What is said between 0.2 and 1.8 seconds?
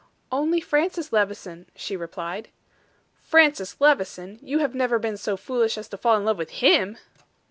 "Only Francis Levison,"